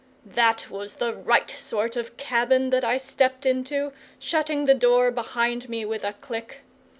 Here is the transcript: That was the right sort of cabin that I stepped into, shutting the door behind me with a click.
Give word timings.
That 0.25 0.67
was 0.71 0.95
the 0.95 1.13
right 1.13 1.51
sort 1.51 1.95
of 1.95 2.17
cabin 2.17 2.71
that 2.71 2.83
I 2.83 2.97
stepped 2.97 3.45
into, 3.45 3.93
shutting 4.17 4.65
the 4.65 4.73
door 4.73 5.11
behind 5.11 5.69
me 5.69 5.85
with 5.85 6.03
a 6.03 6.13
click. 6.13 6.61